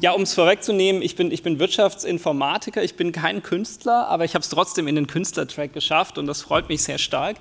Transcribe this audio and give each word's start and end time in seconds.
ja, 0.00 0.12
um 0.12 0.22
es 0.22 0.34
vorwegzunehmen, 0.34 1.02
ich 1.02 1.14
bin, 1.14 1.30
ich 1.30 1.42
bin 1.42 1.58
Wirtschaftsinformatiker, 1.58 2.82
ich 2.82 2.96
bin 2.96 3.12
kein 3.12 3.42
Künstler, 3.42 4.08
aber 4.08 4.24
ich 4.24 4.34
habe 4.34 4.42
es 4.42 4.48
trotzdem 4.48 4.88
in 4.88 4.94
den 4.94 5.06
Künstlertrack 5.06 5.72
geschafft 5.72 6.16
und 6.16 6.26
das 6.26 6.42
freut 6.42 6.68
mich 6.68 6.82
sehr 6.82 6.98
stark. 6.98 7.36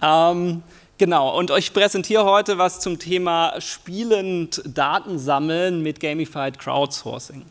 Ähm, 0.00 0.62
genau, 0.96 1.36
und 1.36 1.50
ich 1.50 1.72
präsentiere 1.72 2.24
heute 2.24 2.56
was 2.56 2.78
zum 2.80 2.98
Thema 2.98 3.60
spielend 3.60 4.62
Daten 4.64 5.82
mit 5.82 5.98
Gamified 5.98 6.58
Crowdsourcing. 6.58 7.44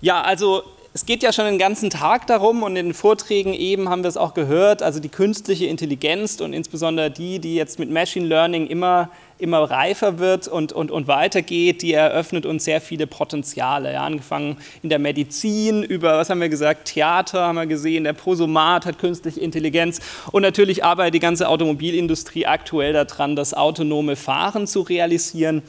Ja, 0.00 0.22
also 0.22 0.62
es 0.92 1.06
geht 1.06 1.22
ja 1.22 1.32
schon 1.32 1.44
den 1.44 1.58
ganzen 1.58 1.88
Tag 1.88 2.26
darum 2.26 2.64
und 2.64 2.74
in 2.74 2.86
den 2.86 2.94
Vorträgen 2.94 3.54
eben 3.54 3.88
haben 3.88 4.02
wir 4.02 4.08
es 4.08 4.16
auch 4.16 4.34
gehört, 4.34 4.82
also 4.82 4.98
die 4.98 5.08
künstliche 5.08 5.66
Intelligenz 5.66 6.40
und 6.40 6.52
insbesondere 6.52 7.12
die, 7.12 7.38
die 7.38 7.54
jetzt 7.54 7.78
mit 7.78 7.92
Machine 7.92 8.26
Learning 8.26 8.66
immer, 8.66 9.08
immer 9.38 9.58
reifer 9.70 10.18
wird 10.18 10.48
und, 10.48 10.72
und, 10.72 10.90
und 10.90 11.06
weitergeht, 11.06 11.82
die 11.82 11.92
eröffnet 11.92 12.44
uns 12.44 12.64
sehr 12.64 12.80
viele 12.80 13.06
Potenziale. 13.06 13.92
Ja, 13.92 14.02
angefangen 14.02 14.56
in 14.82 14.88
der 14.88 14.98
Medizin, 14.98 15.84
über, 15.84 16.18
was 16.18 16.28
haben 16.28 16.40
wir 16.40 16.48
gesagt, 16.48 16.86
Theater 16.86 17.42
haben 17.42 17.56
wir 17.56 17.66
gesehen, 17.66 18.02
der 18.02 18.12
Prosomat 18.12 18.84
hat 18.84 18.98
künstliche 18.98 19.38
Intelligenz 19.38 20.00
und 20.32 20.42
natürlich 20.42 20.82
arbeitet 20.82 21.14
die 21.14 21.20
ganze 21.20 21.48
Automobilindustrie 21.48 22.46
aktuell 22.46 22.92
daran, 22.92 23.36
das 23.36 23.54
autonome 23.54 24.16
Fahren 24.16 24.66
zu 24.66 24.80
realisieren. 24.80 25.62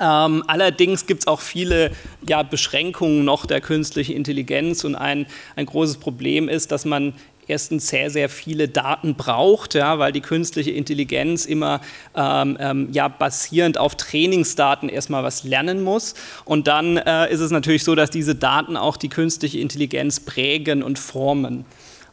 Ähm, 0.00 0.42
allerdings 0.46 1.06
gibt 1.06 1.20
es 1.20 1.26
auch 1.26 1.40
viele 1.40 1.90
ja, 2.26 2.42
Beschränkungen 2.42 3.24
noch 3.24 3.46
der 3.46 3.60
künstlichen 3.60 4.16
Intelligenz 4.16 4.84
und 4.84 4.94
ein, 4.94 5.26
ein 5.56 5.66
großes 5.66 5.98
Problem 5.98 6.48
ist, 6.48 6.72
dass 6.72 6.84
man 6.84 7.12
erstens 7.50 7.88
sehr, 7.88 8.10
sehr 8.10 8.28
viele 8.28 8.68
Daten 8.68 9.16
braucht, 9.16 9.74
ja, 9.74 9.98
weil 9.98 10.12
die 10.12 10.20
künstliche 10.20 10.70
Intelligenz 10.70 11.44
immer 11.44 11.80
ähm, 12.16 12.56
ähm, 12.60 12.88
ja, 12.92 13.08
basierend 13.08 13.76
auf 13.76 13.96
Trainingsdaten 13.96 14.88
erstmal 14.88 15.24
was 15.24 15.44
lernen 15.44 15.82
muss. 15.82 16.14
Und 16.44 16.68
dann 16.68 16.96
äh, 16.96 17.30
ist 17.30 17.40
es 17.40 17.50
natürlich 17.50 17.84
so, 17.84 17.94
dass 17.94 18.10
diese 18.10 18.34
Daten 18.34 18.76
auch 18.76 18.96
die 18.96 19.08
künstliche 19.08 19.58
Intelligenz 19.58 20.20
prägen 20.20 20.82
und 20.82 20.98
formen. 20.98 21.64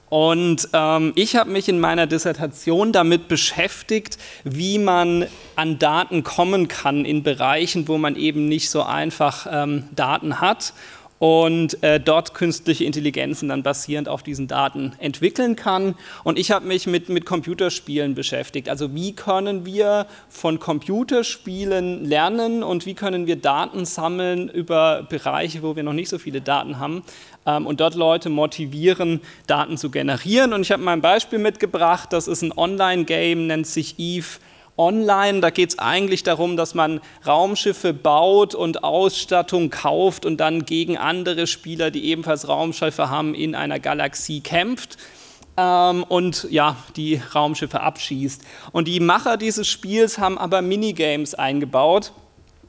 Und 0.09 0.69
ähm, 0.71 1.11
ich 1.15 1.35
habe 1.35 1.49
mich 1.49 1.67
in 1.67 1.79
meiner 1.79 2.07
Dissertation 2.07 2.93
damit 2.93 3.27
beschäftigt, 3.27 4.17
wie 4.43 4.79
man 4.79 5.27
an 5.55 5.79
Daten 5.79 6.23
kommen 6.23 6.67
kann 6.67 7.03
in 7.03 7.23
Bereichen, 7.23 7.87
wo 7.87 7.97
man 7.97 8.15
eben 8.15 8.47
nicht 8.47 8.69
so 8.69 8.83
einfach 8.83 9.47
ähm, 9.51 9.89
Daten 9.95 10.39
hat 10.39 10.73
und 11.19 11.81
äh, 11.83 11.99
dort 11.99 12.33
künstliche 12.33 12.83
Intelligenzen 12.83 13.49
dann 13.49 13.63
basierend 13.63 14.07
auf 14.07 14.23
diesen 14.23 14.47
Daten 14.47 14.93
entwickeln 14.99 15.55
kann. 15.55 15.95
Und 16.23 16.37
ich 16.37 16.51
habe 16.51 16.65
mich 16.65 16.87
mit, 16.87 17.09
mit 17.09 17.25
Computerspielen 17.25 18.15
beschäftigt. 18.15 18.69
Also 18.69 18.93
wie 18.93 19.13
können 19.13 19.65
wir 19.65 20.05
von 20.29 20.59
Computerspielen 20.59 22.05
lernen 22.05 22.63
und 22.63 22.85
wie 22.85 22.93
können 22.93 23.25
wir 23.25 23.37
Daten 23.37 23.85
sammeln 23.85 24.49
über 24.49 25.03
Bereiche, 25.09 25.63
wo 25.63 25.75
wir 25.75 25.83
noch 25.83 25.93
nicht 25.93 26.09
so 26.09 26.19
viele 26.19 26.41
Daten 26.41 26.79
haben 26.79 27.03
ähm, 27.45 27.65
und 27.65 27.79
dort 27.79 27.95
Leute 27.95 28.29
motivieren, 28.29 29.21
Daten 29.47 29.77
zu 29.77 29.89
generieren. 29.89 30.53
Und 30.53 30.61
ich 30.61 30.71
habe 30.71 30.83
mal 30.83 30.93
ein 30.93 31.01
Beispiel 31.01 31.39
mitgebracht, 31.39 32.13
das 32.13 32.27
ist 32.27 32.43
ein 32.43 32.55
Online-Game, 32.55 33.47
nennt 33.47 33.65
sich 33.65 33.95
Eve 33.97 34.39
online. 34.77 35.41
Da 35.41 35.49
geht 35.49 35.69
es 35.69 35.79
eigentlich 35.79 36.23
darum, 36.23 36.57
dass 36.57 36.75
man 36.75 37.01
Raumschiffe 37.25 37.93
baut 37.93 38.55
und 38.55 38.83
Ausstattung 38.83 39.69
kauft 39.69 40.25
und 40.25 40.37
dann 40.37 40.65
gegen 40.65 40.97
andere 40.97 41.47
Spieler, 41.47 41.91
die 41.91 42.05
ebenfalls 42.05 42.47
Raumschiffe 42.47 43.09
haben, 43.09 43.33
in 43.33 43.55
einer 43.55 43.79
Galaxie 43.79 44.41
kämpft 44.41 44.97
ähm, 45.57 46.03
und 46.03 46.47
ja, 46.49 46.77
die 46.95 47.21
Raumschiffe 47.33 47.81
abschießt. 47.81 48.43
Und 48.71 48.87
die 48.87 48.99
Macher 48.99 49.37
dieses 49.37 49.67
Spiels 49.67 50.19
haben 50.19 50.37
aber 50.37 50.61
Minigames 50.61 51.35
eingebaut 51.35 52.13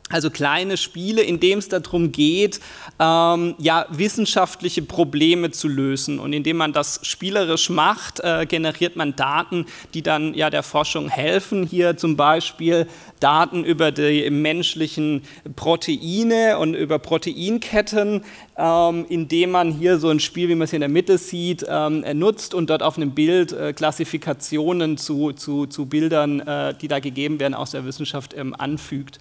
also 0.09 0.31
kleine 0.31 0.77
Spiele, 0.77 1.23
in 1.23 1.41
denen 1.41 1.59
es 1.59 1.69
darum 1.69 2.13
geht, 2.13 2.61
ähm, 2.99 3.55
ja, 3.59 3.87
wissenschaftliche 3.91 4.83
Probleme 4.83 5.51
zu 5.51 5.69
lösen. 5.69 6.19
Und 6.19 6.33
indem 6.33 6.57
man 6.57 6.73
das 6.73 7.01
spielerisch 7.03 7.71
macht, 7.71 8.21
äh, 8.21 8.47
generiert 8.47 8.97
man 8.97 9.17
Daten, 9.17 9.67
die 9.95 10.03
dann 10.03 10.35
ja 10.35 10.51
der 10.51 10.63
Forschung 10.63 11.09
helfen. 11.09 11.65
Hier 11.65 11.97
zum 11.97 12.17
Beispiel 12.17 12.87
Daten 13.21 13.65
über 13.65 13.93
die 13.93 14.31
menschlichen 14.31 15.23
Proteine 15.57 16.59
und 16.59 16.75
über 16.75 16.99
Proteinketten, 16.99 18.25
ähm, 18.59 19.07
indem 19.09 19.53
man 19.53 19.71
hier 19.71 19.99
so 19.99 20.09
ein 20.09 20.19
Spiel, 20.19 20.49
wie 20.49 20.57
man 20.57 20.65
es 20.65 20.71
hier 20.71 20.79
in 20.79 20.81
der 20.81 20.89
Mitte 20.89 21.17
sieht, 21.17 21.65
ähm, 21.69 22.05
nutzt 22.15 22.55
und 22.55 22.69
dort 22.69 22.83
auf 22.83 22.97
einem 22.97 23.13
Bild 23.13 23.53
äh, 23.53 23.73
Klassifikationen 23.73 24.99
zu, 24.99 25.33
zu, 25.33 25.67
zu 25.67 25.87
Bildern, 25.87 26.41
äh, 26.41 26.75
die 26.75 26.89
da 26.89 26.99
gegeben 26.99 27.39
werden, 27.39 27.55
aus 27.55 27.71
der 27.71 27.85
Wissenschaft 27.85 28.35
ähm, 28.37 28.55
anfügt. 28.59 29.21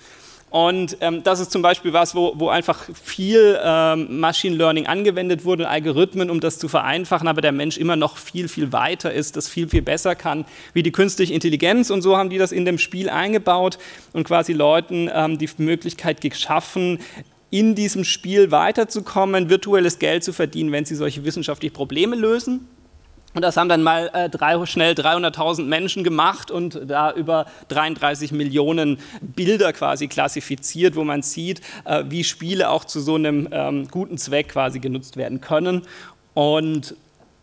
Und 0.49 0.97
ähm, 1.01 1.23
das 1.23 1.41
ist 1.41 1.51
zum 1.51 1.61
Beispiel 1.61 1.91
was, 1.91 2.15
wo, 2.15 2.33
wo 2.37 2.47
einfach 2.47 2.85
viel 3.03 3.59
ähm, 3.61 4.19
Machine 4.21 4.55
Learning 4.55 4.87
angewendet 4.87 5.43
wurde, 5.43 5.67
Algorithmen, 5.67 6.29
um 6.29 6.39
das 6.39 6.57
zu 6.57 6.69
vereinfachen, 6.69 7.27
aber 7.27 7.41
der 7.41 7.51
Mensch 7.51 7.77
immer 7.77 7.97
noch 7.97 8.15
viel, 8.17 8.47
viel 8.47 8.71
weiter 8.71 9.11
ist, 9.11 9.35
das 9.35 9.49
viel, 9.49 9.67
viel 9.67 9.81
besser 9.81 10.15
kann 10.15 10.45
wie 10.73 10.83
die 10.83 10.93
künstliche 10.93 11.33
Intelligenz. 11.33 11.89
Und 11.89 12.01
so 12.01 12.15
haben 12.15 12.29
die 12.29 12.37
das 12.37 12.53
in 12.53 12.63
dem 12.63 12.77
Spiel 12.77 13.09
eingebaut 13.09 13.77
und 14.13 14.23
quasi 14.23 14.53
Leuten 14.53 15.11
ähm, 15.13 15.37
die 15.37 15.49
Möglichkeit 15.57 16.21
geschaffen, 16.21 16.99
in 17.49 17.75
diesem 17.75 18.03
Spiel 18.03 18.51
weiterzukommen, 18.51 19.49
virtuelles 19.49 19.99
Geld 19.99 20.23
zu 20.23 20.33
verdienen, 20.33 20.71
wenn 20.71 20.85
sie 20.85 20.95
solche 20.95 21.23
wissenschaftlichen 21.23 21.73
Probleme 21.73 22.15
lösen. 22.15 22.67
Und 23.33 23.41
das 23.41 23.55
haben 23.55 23.69
dann 23.69 23.83
mal 23.83 24.09
äh, 24.13 24.29
drei, 24.29 24.65
schnell 24.65 24.93
300.000 24.93 25.63
Menschen 25.63 26.03
gemacht 26.03 26.49
und 26.49 26.81
da 26.87 27.11
über 27.13 27.45
33 27.67 28.31
Millionen 28.31 28.97
Bilder 29.21 29.73
quasi 29.73 30.07
klassifiziert, 30.07 30.95
wo 30.95 31.03
man 31.03 31.21
sieht, 31.21 31.61
äh, 31.85 32.03
wie 32.07 32.23
Spiele 32.23 32.69
auch 32.69 32.83
zu 32.83 32.99
so 32.99 33.15
einem 33.15 33.47
ähm, 33.51 33.87
guten 33.89 34.17
Zweck 34.17 34.49
quasi 34.49 34.79
genutzt 34.79 35.17
werden 35.17 35.39
können. 35.39 35.83
Und 36.33 36.95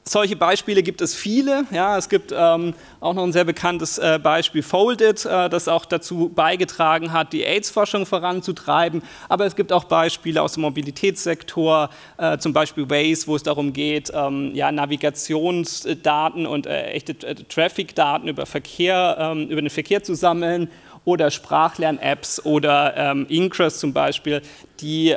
solche 0.06 0.36
Beispiele 0.36 0.82
gibt 0.82 1.00
es 1.00 1.14
viele. 1.14 1.64
Ja, 1.70 1.96
es 1.96 2.08
gibt 2.08 2.32
ähm, 2.36 2.74
auch 3.00 3.14
noch 3.14 3.24
ein 3.24 3.32
sehr 3.32 3.44
bekanntes 3.44 3.98
äh, 3.98 4.18
Beispiel 4.22 4.62
Folded, 4.62 5.24
äh, 5.24 5.48
das 5.48 5.66
auch 5.66 5.86
dazu 5.86 6.30
beigetragen 6.34 7.12
hat, 7.12 7.32
die 7.32 7.44
AIDS-Forschung 7.44 8.04
voranzutreiben. 8.04 9.02
Aber 9.28 9.46
es 9.46 9.56
gibt 9.56 9.72
auch 9.72 9.84
Beispiele 9.84 10.42
aus 10.42 10.54
dem 10.54 10.62
Mobilitätssektor, 10.62 11.88
äh, 12.18 12.38
zum 12.38 12.52
Beispiel 12.52 12.90
Waze, 12.90 13.26
wo 13.26 13.36
es 13.36 13.42
darum 13.42 13.72
geht, 13.72 14.12
ähm, 14.14 14.54
ja, 14.54 14.70
Navigationsdaten 14.70 16.46
und 16.46 16.66
äh, 16.66 16.90
echte 16.90 17.26
äh, 17.26 17.34
Traffic-Daten 17.34 18.28
über 18.28 18.44
Verkehr, 18.44 19.16
ähm, 19.18 19.48
über 19.48 19.62
den 19.62 19.70
Verkehr 19.70 20.02
zu 20.02 20.14
sammeln. 20.14 20.70
Oder 21.06 21.30
Sprachlern-Apps 21.30 22.46
oder 22.46 22.96
ähm, 22.96 23.26
Ingress 23.28 23.78
zum 23.78 23.92
Beispiel, 23.92 24.40
die 24.80 25.14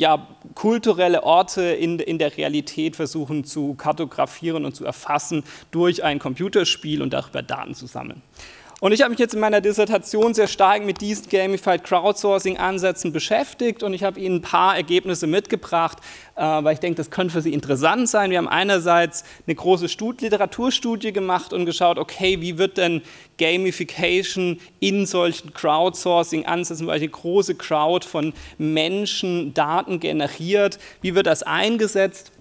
ja, 0.00 0.26
kulturelle 0.54 1.24
Orte 1.24 1.60
in, 1.60 1.98
in 1.98 2.18
der 2.18 2.34
Realität 2.34 2.96
versuchen 2.96 3.44
zu 3.44 3.74
kartografieren 3.74 4.64
und 4.64 4.74
zu 4.74 4.86
erfassen 4.86 5.44
durch 5.70 6.02
ein 6.02 6.18
Computerspiel 6.18 7.02
und 7.02 7.12
darüber 7.12 7.42
Daten 7.42 7.74
zu 7.74 7.86
sammeln. 7.86 8.22
Und 8.80 8.92
ich 8.92 9.02
habe 9.02 9.10
mich 9.10 9.18
jetzt 9.18 9.34
in 9.34 9.40
meiner 9.40 9.60
Dissertation 9.60 10.32
sehr 10.32 10.46
stark 10.46 10.86
mit 10.86 11.02
diesen 11.02 11.28
Gamified 11.28 11.84
Crowdsourcing-Ansätzen 11.84 13.12
beschäftigt 13.12 13.82
und 13.82 13.92
ich 13.92 14.02
habe 14.02 14.18
Ihnen 14.18 14.36
ein 14.36 14.42
paar 14.42 14.74
Ergebnisse 14.74 15.26
mitgebracht, 15.26 15.98
äh, 16.34 16.40
weil 16.40 16.72
ich 16.72 16.80
denke, 16.80 16.96
das 16.96 17.10
könnte 17.10 17.34
für 17.34 17.42
Sie 17.42 17.52
interessant 17.52 18.08
sein. 18.08 18.30
Wir 18.30 18.38
haben 18.38 18.48
einerseits 18.48 19.24
eine 19.46 19.54
große 19.54 19.90
Stud 19.90 20.22
Literaturstudie 20.22 21.12
gemacht 21.12 21.52
und 21.52 21.66
geschaut, 21.66 21.98
okay, 21.98 22.40
wie 22.40 22.56
wird 22.56 22.78
denn 22.78 23.02
Gamification 23.36 24.58
in 24.80 25.04
solchen 25.04 25.52
Crowdsourcing-Ansätzen, 25.52 26.86
weil 26.86 27.00
eine 27.00 27.08
große 27.08 27.56
Crowd 27.56 28.08
von 28.08 28.32
Menschen 28.56 29.52
Daten 29.52 30.00
generiert, 30.00 30.78
wie 31.02 31.14
wird 31.14 31.26
das 31.26 31.42
eingesetzt? 31.42 32.32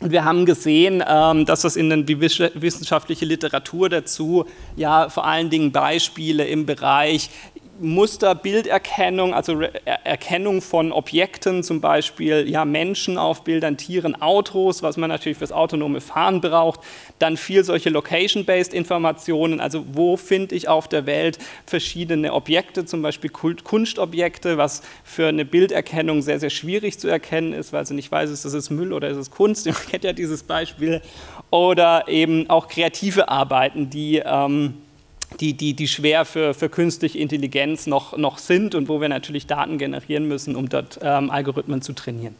Und 0.00 0.12
wir 0.12 0.24
haben 0.24 0.46
gesehen, 0.46 1.04
ähm, 1.06 1.44
dass 1.44 1.60
das 1.60 1.76
in 1.76 2.06
die 2.06 2.20
wissenschaftliche 2.20 3.26
Literatur 3.26 3.90
dazu 3.90 4.46
ja 4.76 5.10
vor 5.10 5.26
allen 5.26 5.50
Dingen 5.50 5.72
Beispiele 5.72 6.46
im 6.46 6.64
Bereich 6.64 7.28
Musterbilderkennung, 7.80 9.34
also 9.34 9.60
Erkennung 9.60 10.60
von 10.60 10.92
Objekten, 10.92 11.62
zum 11.62 11.80
Beispiel 11.80 12.48
ja, 12.48 12.64
Menschen 12.64 13.18
auf 13.18 13.42
Bildern, 13.42 13.76
Tieren, 13.76 14.20
Autos, 14.20 14.82
was 14.82 14.96
man 14.96 15.08
natürlich 15.08 15.38
fürs 15.38 15.52
autonome 15.52 16.00
Fahren 16.00 16.40
braucht. 16.40 16.80
Dann 17.18 17.36
viel 17.36 17.64
solche 17.64 17.90
Location-based 17.90 18.74
Informationen, 18.74 19.60
also 19.60 19.84
wo 19.92 20.16
finde 20.16 20.54
ich 20.54 20.68
auf 20.68 20.88
der 20.88 21.06
Welt 21.06 21.38
verschiedene 21.66 22.32
Objekte, 22.34 22.84
zum 22.84 23.02
Beispiel 23.02 23.30
Kunstobjekte, 23.30 24.58
was 24.58 24.82
für 25.02 25.28
eine 25.28 25.44
Bilderkennung 25.44 26.22
sehr, 26.22 26.38
sehr 26.38 26.50
schwierig 26.50 26.98
zu 26.98 27.08
erkennen 27.08 27.52
ist, 27.52 27.72
weil 27.72 27.86
sie 27.86 27.94
nicht 27.94 28.12
weiß, 28.12 28.30
ist 28.30 28.44
das 28.44 28.70
Müll 28.70 28.92
oder 28.92 29.08
ist 29.08 29.16
es 29.16 29.30
Kunst. 29.30 29.66
Ihr 29.70 29.72
kennt 29.72 30.04
ja 30.04 30.12
dieses 30.12 30.42
Beispiel. 30.42 31.00
Oder 31.50 32.06
eben 32.06 32.48
auch 32.48 32.68
kreative 32.68 33.28
Arbeiten, 33.28 33.90
die 33.90 34.22
ähm, 34.24 34.74
die, 35.38 35.54
die, 35.54 35.74
die 35.74 35.88
schwer 35.88 36.24
für, 36.24 36.54
für 36.54 36.68
künstliche 36.68 37.18
Intelligenz 37.18 37.86
noch, 37.86 38.16
noch 38.16 38.38
sind 38.38 38.74
und 38.74 38.88
wo 38.88 39.00
wir 39.00 39.08
natürlich 39.08 39.46
Daten 39.46 39.78
generieren 39.78 40.26
müssen, 40.26 40.56
um 40.56 40.68
dort 40.68 40.98
ähm, 41.02 41.30
Algorithmen 41.30 41.82
zu 41.82 41.92
trainieren. 41.92 42.34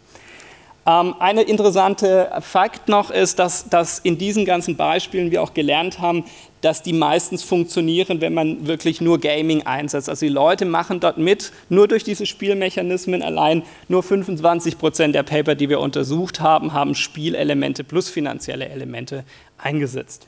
Ähm, 0.86 1.14
eine 1.18 1.42
interessante 1.42 2.30
Fakt 2.40 2.88
noch 2.88 3.10
ist, 3.10 3.38
dass, 3.38 3.68
dass 3.68 3.98
in 3.98 4.18
diesen 4.18 4.44
ganzen 4.44 4.76
Beispielen 4.76 5.30
wir 5.30 5.42
auch 5.42 5.54
gelernt 5.54 6.00
haben, 6.00 6.24
dass 6.62 6.82
die 6.82 6.92
meistens 6.92 7.42
funktionieren, 7.42 8.20
wenn 8.20 8.34
man 8.34 8.66
wirklich 8.66 9.00
nur 9.00 9.18
Gaming 9.18 9.62
einsetzt. 9.62 10.08
Also 10.08 10.26
die 10.26 10.32
Leute 10.32 10.66
machen 10.66 11.00
dort 11.00 11.16
mit, 11.16 11.52
nur 11.68 11.88
durch 11.88 12.04
diese 12.04 12.26
Spielmechanismen 12.26 13.22
allein. 13.22 13.62
Nur 13.88 14.02
25 14.02 14.78
Prozent 14.78 15.14
der 15.14 15.22
Paper, 15.22 15.54
die 15.54 15.68
wir 15.68 15.80
untersucht 15.80 16.40
haben, 16.40 16.72
haben 16.72 16.94
Spielelemente 16.94 17.84
plus 17.84 18.10
finanzielle 18.10 18.68
Elemente 18.68 19.24
eingesetzt. 19.58 20.26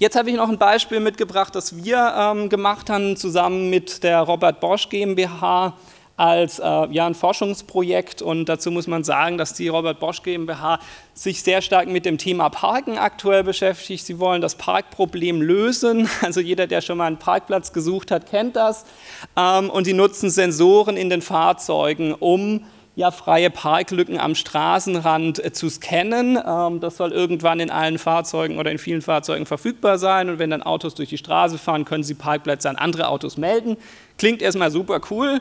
Jetzt 0.00 0.16
habe 0.16 0.30
ich 0.30 0.36
noch 0.36 0.48
ein 0.48 0.56
Beispiel 0.56 0.98
mitgebracht, 0.98 1.54
das 1.54 1.84
wir 1.84 2.14
ähm, 2.16 2.48
gemacht 2.48 2.88
haben, 2.88 3.18
zusammen 3.18 3.68
mit 3.68 4.02
der 4.02 4.20
Robert 4.20 4.58
Bosch 4.58 4.88
GmbH 4.88 5.74
als 6.16 6.58
äh, 6.58 6.62
ja, 6.90 7.06
ein 7.06 7.14
Forschungsprojekt 7.14 8.22
und 8.22 8.46
dazu 8.46 8.70
muss 8.70 8.86
man 8.86 9.04
sagen, 9.04 9.36
dass 9.36 9.52
die 9.52 9.68
Robert 9.68 10.00
Bosch 10.00 10.22
GmbH 10.22 10.78
sich 11.12 11.42
sehr 11.42 11.60
stark 11.60 11.86
mit 11.86 12.06
dem 12.06 12.16
Thema 12.16 12.48
Parken 12.48 12.96
aktuell 12.96 13.44
beschäftigt. 13.44 14.06
Sie 14.06 14.18
wollen 14.18 14.40
das 14.40 14.54
Parkproblem 14.54 15.42
lösen. 15.42 16.08
Also 16.22 16.40
jeder, 16.40 16.66
der 16.66 16.80
schon 16.80 16.96
mal 16.96 17.04
einen 17.04 17.18
Parkplatz 17.18 17.74
gesucht 17.74 18.10
hat, 18.10 18.24
kennt 18.24 18.56
das. 18.56 18.86
Ähm, 19.36 19.68
und 19.68 19.84
sie 19.84 19.92
nutzen 19.92 20.30
Sensoren 20.30 20.96
in 20.96 21.10
den 21.10 21.20
Fahrzeugen, 21.20 22.14
um 22.14 22.64
ja, 23.00 23.10
freie 23.10 23.48
Parklücken 23.48 24.20
am 24.20 24.34
Straßenrand 24.34 25.42
äh, 25.42 25.52
zu 25.52 25.70
scannen. 25.70 26.38
Ähm, 26.46 26.80
das 26.80 26.98
soll 26.98 27.12
irgendwann 27.12 27.58
in 27.58 27.70
allen 27.70 27.98
Fahrzeugen 27.98 28.58
oder 28.58 28.70
in 28.70 28.76
vielen 28.76 29.00
Fahrzeugen 29.00 29.46
verfügbar 29.46 29.96
sein. 29.96 30.28
Und 30.28 30.38
wenn 30.38 30.50
dann 30.50 30.62
Autos 30.62 30.94
durch 30.94 31.08
die 31.08 31.16
Straße 31.16 31.56
fahren, 31.56 31.86
können 31.86 32.04
sie 32.04 32.12
Parkplätze 32.12 32.68
an 32.68 32.76
andere 32.76 33.08
Autos 33.08 33.38
melden. 33.38 33.78
Klingt 34.18 34.42
erstmal 34.42 34.70
super 34.70 35.00
cool. 35.10 35.40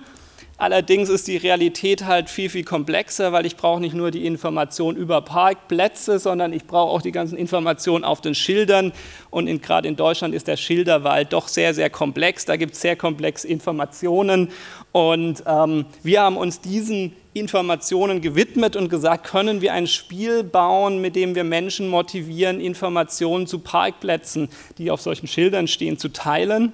Allerdings 0.59 1.07
ist 1.07 1.29
die 1.29 1.37
Realität 1.37 2.05
halt 2.05 2.29
viel, 2.29 2.49
viel 2.49 2.65
komplexer, 2.65 3.31
weil 3.31 3.45
ich 3.45 3.55
brauche 3.55 3.79
nicht 3.79 3.95
nur 3.95 4.11
die 4.11 4.25
Information 4.25 4.97
über 4.97 5.21
Parkplätze, 5.21 6.19
sondern 6.19 6.51
ich 6.51 6.65
brauche 6.65 6.91
auch 6.91 7.01
die 7.01 7.13
ganzen 7.13 7.37
Informationen 7.37 8.03
auf 8.03 8.19
den 8.19 8.35
Schildern. 8.35 8.91
Und 9.29 9.47
gerade 9.63 9.87
in 9.87 9.95
Deutschland 9.95 10.35
ist 10.35 10.49
der 10.49 10.57
Schilderwald 10.57 11.31
doch 11.31 11.47
sehr, 11.47 11.73
sehr 11.73 11.89
komplex. 11.89 12.43
Da 12.43 12.57
gibt 12.57 12.73
es 12.73 12.81
sehr 12.81 12.97
komplexe 12.97 13.47
Informationen. 13.47 14.49
Und 14.91 15.43
ähm, 15.47 15.85
wir 16.03 16.23
haben 16.23 16.35
uns 16.35 16.59
diesen 16.59 17.13
Informationen 17.33 18.19
gewidmet 18.19 18.75
und 18.75 18.89
gesagt, 18.89 19.27
können 19.27 19.61
wir 19.61 19.71
ein 19.71 19.87
Spiel 19.87 20.43
bauen, 20.43 20.99
mit 20.99 21.15
dem 21.15 21.35
wir 21.35 21.45
Menschen 21.45 21.87
motivieren, 21.87 22.59
Informationen 22.59 23.47
zu 23.47 23.59
Parkplätzen, 23.59 24.49
die 24.77 24.91
auf 24.91 24.99
solchen 24.99 25.27
Schildern 25.27 25.69
stehen, 25.69 25.97
zu 25.97 26.09
teilen. 26.09 26.73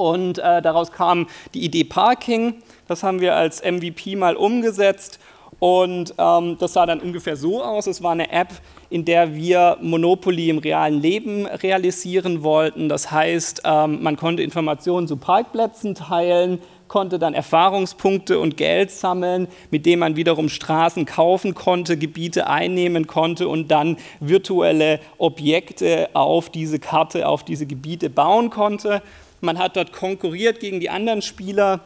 Und 0.00 0.38
äh, 0.38 0.62
daraus 0.62 0.92
kam 0.92 1.26
die 1.52 1.64
Idee 1.64 1.84
Parking. 1.84 2.62
Das 2.88 3.02
haben 3.02 3.20
wir 3.20 3.36
als 3.36 3.62
MVP 3.62 4.16
mal 4.16 4.36
umgesetzt 4.36 5.20
und 5.60 6.14
ähm, 6.16 6.56
das 6.58 6.72
sah 6.72 6.86
dann 6.86 7.00
ungefähr 7.00 7.36
so 7.36 7.62
aus. 7.62 7.86
Es 7.86 8.02
war 8.02 8.12
eine 8.12 8.32
App, 8.32 8.48
in 8.88 9.04
der 9.04 9.34
wir 9.34 9.76
Monopoly 9.82 10.48
im 10.48 10.58
realen 10.58 11.00
Leben 11.00 11.46
realisieren 11.46 12.42
wollten. 12.42 12.88
Das 12.88 13.10
heißt, 13.10 13.62
ähm, 13.64 14.02
man 14.02 14.16
konnte 14.16 14.42
Informationen 14.42 15.06
zu 15.06 15.18
Parkplätzen 15.18 15.94
teilen, 15.94 16.60
konnte 16.88 17.18
dann 17.18 17.34
Erfahrungspunkte 17.34 18.40
und 18.40 18.56
Geld 18.56 18.90
sammeln, 18.90 19.48
mit 19.70 19.84
dem 19.84 20.00
man 20.00 20.16
wiederum 20.16 20.48
Straßen 20.48 21.04
kaufen 21.04 21.54
konnte, 21.54 21.98
Gebiete 21.98 22.46
einnehmen 22.46 23.06
konnte 23.06 23.46
und 23.46 23.70
dann 23.70 23.98
virtuelle 24.18 24.98
Objekte 25.18 26.08
auf 26.14 26.48
diese 26.48 26.78
Karte, 26.78 27.28
auf 27.28 27.44
diese 27.44 27.66
Gebiete 27.66 28.08
bauen 28.08 28.48
konnte. 28.48 29.02
Man 29.40 29.58
hat 29.58 29.76
dort 29.76 29.92
konkurriert 29.92 30.60
gegen 30.60 30.80
die 30.80 30.90
anderen 30.90 31.22
Spieler 31.22 31.80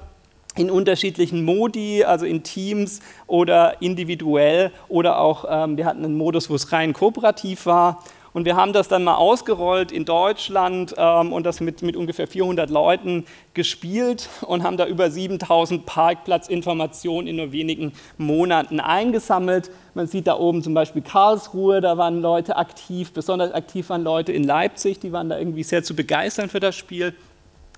in 0.56 0.70
unterschiedlichen 0.70 1.44
Modi, 1.44 2.04
also 2.04 2.26
in 2.26 2.42
Teams 2.42 3.00
oder 3.26 3.80
individuell 3.82 4.70
oder 4.88 5.18
auch, 5.18 5.44
ähm, 5.48 5.76
wir 5.76 5.84
hatten 5.86 6.04
einen 6.04 6.16
Modus, 6.16 6.48
wo 6.48 6.54
es 6.54 6.72
rein 6.72 6.92
kooperativ 6.92 7.66
war. 7.66 8.02
Und 8.32 8.46
wir 8.46 8.56
haben 8.56 8.72
das 8.72 8.88
dann 8.88 9.04
mal 9.04 9.14
ausgerollt 9.14 9.92
in 9.92 10.04
Deutschland 10.04 10.92
ähm, 10.98 11.32
und 11.32 11.46
das 11.46 11.60
mit, 11.60 11.82
mit 11.82 11.94
ungefähr 11.94 12.26
400 12.26 12.68
Leuten 12.68 13.26
gespielt 13.54 14.28
und 14.40 14.64
haben 14.64 14.76
da 14.76 14.86
über 14.86 15.08
7000 15.08 15.86
Parkplatzinformationen 15.86 17.28
in 17.28 17.36
nur 17.36 17.52
wenigen 17.52 17.92
Monaten 18.18 18.80
eingesammelt. 18.80 19.70
Man 19.94 20.08
sieht 20.08 20.26
da 20.26 20.36
oben 20.36 20.64
zum 20.64 20.74
Beispiel 20.74 21.02
Karlsruhe, 21.02 21.80
da 21.80 21.96
waren 21.96 22.20
Leute 22.22 22.56
aktiv, 22.56 23.12
besonders 23.12 23.52
aktiv 23.52 23.88
waren 23.88 24.02
Leute 24.02 24.32
in 24.32 24.42
Leipzig, 24.42 24.98
die 24.98 25.12
waren 25.12 25.28
da 25.28 25.38
irgendwie 25.38 25.62
sehr 25.62 25.84
zu 25.84 25.94
begeistern 25.94 26.48
für 26.48 26.58
das 26.58 26.74
Spiel 26.74 27.14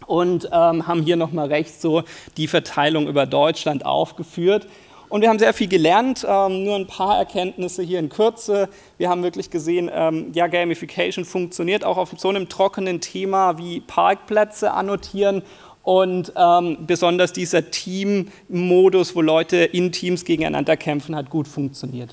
und 0.06 0.48
ähm, 0.52 0.86
haben 0.86 1.02
hier 1.02 1.16
nochmal 1.16 1.48
rechts 1.48 1.80
so 1.80 2.02
die 2.36 2.48
Verteilung 2.48 3.08
über 3.08 3.26
Deutschland 3.26 3.84
aufgeführt. 3.84 4.66
Und 5.08 5.20
wir 5.20 5.28
haben 5.28 5.38
sehr 5.38 5.54
viel 5.54 5.68
gelernt, 5.68 6.26
ähm, 6.28 6.64
nur 6.64 6.74
ein 6.74 6.88
paar 6.88 7.16
Erkenntnisse 7.16 7.82
hier 7.82 8.00
in 8.00 8.08
Kürze. 8.08 8.68
Wir 8.98 9.08
haben 9.08 9.22
wirklich 9.22 9.50
gesehen, 9.50 9.88
ähm, 9.92 10.32
ja, 10.34 10.48
Gamification 10.48 11.24
funktioniert 11.24 11.84
auch 11.84 11.96
auf 11.96 12.10
so 12.16 12.28
einem 12.28 12.48
trockenen 12.48 13.00
Thema 13.00 13.56
wie 13.56 13.80
Parkplätze 13.80 14.72
annotieren 14.72 15.42
und 15.84 16.32
ähm, 16.36 16.78
besonders 16.84 17.32
dieser 17.32 17.70
Team-Modus, 17.70 19.14
wo 19.14 19.20
Leute 19.20 19.58
in 19.58 19.92
Teams 19.92 20.24
gegeneinander 20.24 20.76
kämpfen, 20.76 21.14
hat 21.14 21.30
gut 21.30 21.46
funktioniert. 21.46 22.12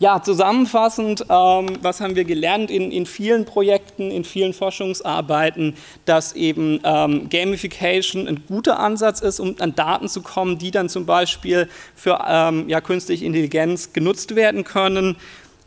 Ja, 0.00 0.22
zusammenfassend, 0.22 1.22
ähm, 1.28 1.70
was 1.82 2.00
haben 2.00 2.14
wir 2.14 2.24
gelernt 2.24 2.70
in, 2.70 2.92
in 2.92 3.04
vielen 3.04 3.44
Projekten, 3.44 4.12
in 4.12 4.22
vielen 4.22 4.52
Forschungsarbeiten, 4.52 5.74
dass 6.04 6.34
eben 6.34 6.78
ähm, 6.84 7.28
Gamification 7.28 8.28
ein 8.28 8.44
guter 8.46 8.78
Ansatz 8.78 9.20
ist, 9.20 9.40
um 9.40 9.56
an 9.58 9.74
Daten 9.74 10.08
zu 10.08 10.22
kommen, 10.22 10.56
die 10.56 10.70
dann 10.70 10.88
zum 10.88 11.04
Beispiel 11.04 11.68
für 11.96 12.24
ähm, 12.28 12.68
ja, 12.68 12.80
künstliche 12.80 13.24
Intelligenz 13.24 13.92
genutzt 13.92 14.36
werden 14.36 14.62
können. 14.62 15.16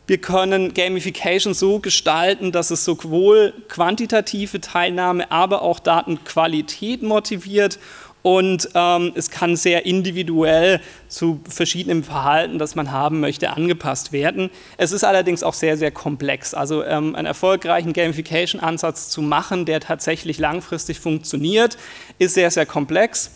Wir 0.06 0.16
können 0.16 0.72
Gamification 0.72 1.52
so 1.52 1.78
gestalten, 1.78 2.52
dass 2.52 2.70
es 2.70 2.86
sowohl 2.86 3.52
quantitative 3.68 4.62
Teilnahme, 4.62 5.30
aber 5.30 5.60
auch 5.60 5.78
Datenqualität 5.78 7.02
motiviert 7.02 7.78
und 8.22 8.68
ähm, 8.74 9.12
es 9.16 9.30
kann 9.30 9.56
sehr 9.56 9.84
individuell 9.84 10.80
zu 11.08 11.40
verschiedenem 11.48 12.04
Verhalten, 12.04 12.58
das 12.58 12.76
man 12.76 12.92
haben 12.92 13.20
möchte, 13.20 13.50
angepasst 13.50 14.12
werden. 14.12 14.50
Es 14.76 14.92
ist 14.92 15.04
allerdings 15.04 15.42
auch 15.42 15.54
sehr, 15.54 15.76
sehr 15.76 15.90
komplex. 15.90 16.54
Also 16.54 16.84
ähm, 16.84 17.16
einen 17.16 17.26
erfolgreichen 17.26 17.92
Gamification-Ansatz 17.92 19.08
zu 19.08 19.22
machen, 19.22 19.64
der 19.66 19.80
tatsächlich 19.80 20.38
langfristig 20.38 21.00
funktioniert, 21.00 21.76
ist 22.18 22.34
sehr, 22.34 22.50
sehr 22.50 22.66
komplex. 22.66 23.32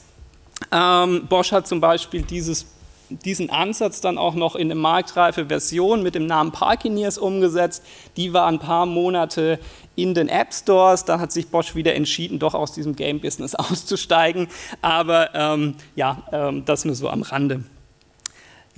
Ähm, 0.73 1.27
Bosch 1.29 1.53
hat 1.53 1.67
zum 1.67 1.81
Beispiel 1.81 2.23
dieses 2.23 2.67
diesen 3.11 3.51
Ansatz 3.51 4.01
dann 4.01 4.19
auch 4.19 4.35
noch 4.35 4.57
in 4.57 4.69
eine 4.69 4.75
marktreife 4.75 5.47
Version 5.47 6.03
mit 6.03 6.15
dem 6.15 6.27
Namen 6.27 6.53
Parkineers 6.53 7.19
umgesetzt. 7.19 7.83
Die 8.17 8.33
war 8.33 8.47
ein 8.47 8.59
paar 8.59 8.87
Monate 8.87 9.59
in 9.95 10.15
den 10.15 10.29
App 10.29 10.53
Stores. 10.53 11.05
Da 11.05 11.19
hat 11.19 11.33
sich 11.33 11.49
Bosch 11.49 11.75
wieder 11.75 11.95
entschieden, 11.95 12.39
doch 12.39 12.55
aus 12.55 12.73
diesem 12.73 12.97
Game-Business 12.97 13.55
auszusteigen. 13.57 14.49
Aber 14.83 15.35
ähm, 15.35 15.75
ja, 15.95 16.23
ähm, 16.33 16.65
das 16.65 16.85
nur 16.85 16.95
so 16.95 17.09
am 17.09 17.23
Rande. 17.23 17.65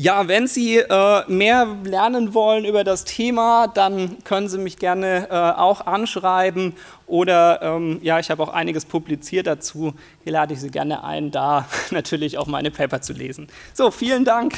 Ja, 0.01 0.29
wenn 0.29 0.47
Sie 0.47 0.77
äh, 0.77 1.23
mehr 1.27 1.67
lernen 1.83 2.33
wollen 2.33 2.65
über 2.65 2.85
das 2.85 3.03
Thema, 3.03 3.67
dann 3.67 4.23
können 4.23 4.49
Sie 4.49 4.57
mich 4.57 4.79
gerne 4.79 5.27
äh, 5.29 5.35
auch 5.35 5.87
anschreiben 5.87 6.77
oder 7.09 7.61
ähm, 7.63 7.99
ja, 8.01 8.21
ich 8.21 8.31
habe 8.31 8.41
auch 8.45 8.51
einiges 8.51 8.85
publiziert 8.85 9.49
dazu. 9.49 9.95
Hier 10.23 10.35
lade 10.35 10.55
ich 10.55 10.61
Sie 10.61 10.71
gerne 10.71 11.03
ein, 11.03 11.33
da 11.33 11.67
natürlich 11.91 12.39
auch 12.39 12.47
meine 12.47 12.71
Paper 12.71 13.01
zu 13.01 13.13
lesen. 13.13 13.49
So, 13.75 13.91
vielen 13.91 14.25
Dank. 14.25 14.55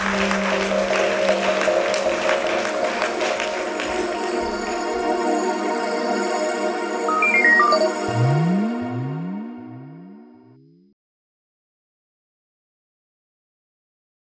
Applaus 0.00 0.59